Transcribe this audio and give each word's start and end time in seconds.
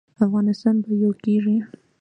افغانستان 0.25 0.75
به 0.83 0.91
یو 1.01 1.11
کیږي؟ 1.23 1.57